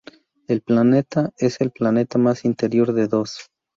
El 0.47 0.61
planeta 0.63 1.29
es 1.37 1.61
el 1.61 1.69
planeta 1.69 2.17
más 2.17 2.43
interior 2.43 2.91
de 2.93 3.07
dos. 3.07 3.51